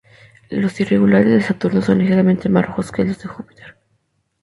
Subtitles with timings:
[0.49, 3.77] Los irregulares de Saturno son ligeramente más rojos que los de Júpiter.